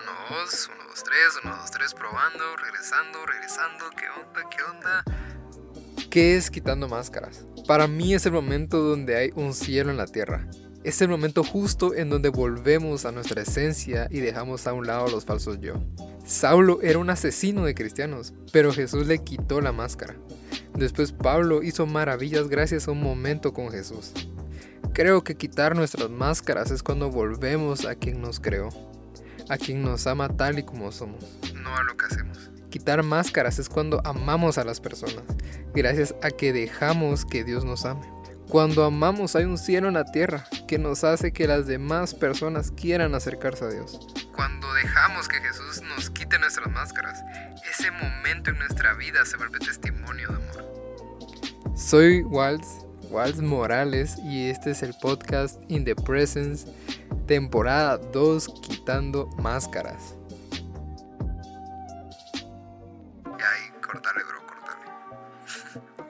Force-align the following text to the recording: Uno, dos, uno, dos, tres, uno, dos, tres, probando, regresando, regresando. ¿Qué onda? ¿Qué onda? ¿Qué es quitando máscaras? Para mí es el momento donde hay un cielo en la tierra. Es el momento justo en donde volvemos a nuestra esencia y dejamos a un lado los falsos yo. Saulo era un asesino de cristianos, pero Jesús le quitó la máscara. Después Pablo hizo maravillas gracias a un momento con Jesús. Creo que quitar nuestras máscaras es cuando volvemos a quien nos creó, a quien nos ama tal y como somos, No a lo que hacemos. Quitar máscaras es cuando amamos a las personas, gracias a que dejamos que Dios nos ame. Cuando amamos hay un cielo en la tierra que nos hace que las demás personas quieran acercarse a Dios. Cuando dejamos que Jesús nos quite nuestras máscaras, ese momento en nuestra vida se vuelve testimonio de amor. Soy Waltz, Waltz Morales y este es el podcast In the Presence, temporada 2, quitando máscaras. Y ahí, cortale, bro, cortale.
Uno, 0.00 0.12
dos, 0.30 0.70
uno, 0.72 0.84
dos, 0.88 1.02
tres, 1.02 1.40
uno, 1.42 1.56
dos, 1.56 1.70
tres, 1.72 1.92
probando, 1.92 2.56
regresando, 2.56 3.26
regresando. 3.26 3.84
¿Qué 3.96 4.04
onda? 4.08 4.48
¿Qué 4.48 4.62
onda? 4.62 5.04
¿Qué 6.08 6.36
es 6.36 6.50
quitando 6.50 6.88
máscaras? 6.88 7.44
Para 7.66 7.88
mí 7.88 8.14
es 8.14 8.24
el 8.24 8.32
momento 8.32 8.80
donde 8.80 9.16
hay 9.16 9.32
un 9.34 9.52
cielo 9.54 9.90
en 9.90 9.96
la 9.96 10.06
tierra. 10.06 10.48
Es 10.84 11.02
el 11.02 11.08
momento 11.08 11.42
justo 11.42 11.94
en 11.94 12.10
donde 12.10 12.28
volvemos 12.28 13.06
a 13.06 13.12
nuestra 13.12 13.42
esencia 13.42 14.06
y 14.08 14.20
dejamos 14.20 14.68
a 14.68 14.72
un 14.72 14.86
lado 14.86 15.08
los 15.08 15.24
falsos 15.24 15.58
yo. 15.60 15.74
Saulo 16.24 16.80
era 16.80 17.00
un 17.00 17.10
asesino 17.10 17.64
de 17.64 17.74
cristianos, 17.74 18.34
pero 18.52 18.72
Jesús 18.72 19.06
le 19.08 19.18
quitó 19.24 19.60
la 19.60 19.72
máscara. 19.72 20.14
Después 20.74 21.10
Pablo 21.10 21.64
hizo 21.64 21.86
maravillas 21.86 22.48
gracias 22.48 22.86
a 22.86 22.92
un 22.92 23.02
momento 23.02 23.52
con 23.52 23.72
Jesús. 23.72 24.12
Creo 24.92 25.24
que 25.24 25.36
quitar 25.36 25.74
nuestras 25.74 26.08
máscaras 26.08 26.70
es 26.70 26.84
cuando 26.84 27.10
volvemos 27.10 27.84
a 27.84 27.96
quien 27.96 28.20
nos 28.20 28.38
creó, 28.38 28.70
a 29.48 29.56
quien 29.56 29.82
nos 29.82 30.06
ama 30.06 30.28
tal 30.28 30.58
y 30.58 30.62
como 30.62 30.92
somos, 30.92 31.24
No 31.54 31.74
a 31.76 31.82
lo 31.82 31.96
que 31.96 32.06
hacemos. 32.06 32.50
Quitar 32.70 33.02
máscaras 33.02 33.58
es 33.58 33.68
cuando 33.68 34.00
amamos 34.04 34.58
a 34.58 34.64
las 34.64 34.80
personas, 34.80 35.24
gracias 35.74 36.14
a 36.22 36.30
que 36.30 36.52
dejamos 36.52 37.24
que 37.24 37.44
Dios 37.44 37.64
nos 37.64 37.84
ame. 37.84 38.06
Cuando 38.48 38.84
amamos 38.84 39.36
hay 39.36 39.44
un 39.44 39.58
cielo 39.58 39.88
en 39.88 39.94
la 39.94 40.04
tierra 40.04 40.46
que 40.66 40.78
nos 40.78 41.04
hace 41.04 41.32
que 41.32 41.46
las 41.46 41.66
demás 41.66 42.14
personas 42.14 42.70
quieran 42.70 43.14
acercarse 43.14 43.64
a 43.64 43.68
Dios. 43.68 44.00
Cuando 44.34 44.72
dejamos 44.74 45.28
que 45.28 45.36
Jesús 45.40 45.82
nos 45.82 46.08
quite 46.10 46.38
nuestras 46.38 46.70
máscaras, 46.70 47.22
ese 47.70 47.90
momento 47.90 48.50
en 48.50 48.58
nuestra 48.58 48.94
vida 48.94 49.24
se 49.26 49.36
vuelve 49.36 49.58
testimonio 49.58 50.28
de 50.28 50.36
amor. 50.36 51.74
Soy 51.76 52.22
Waltz, 52.22 52.86
Waltz 53.10 53.40
Morales 53.40 54.16
y 54.18 54.48
este 54.48 54.70
es 54.70 54.82
el 54.82 54.94
podcast 55.00 55.60
In 55.68 55.84
the 55.84 55.94
Presence, 55.94 56.66
temporada 57.28 57.98
2, 57.98 58.48
quitando 58.62 59.28
máscaras. 59.36 60.16
Y 63.24 63.28
ahí, 63.28 63.70
cortale, 63.80 64.24
bro, 64.24 64.40
cortale. 64.46 64.86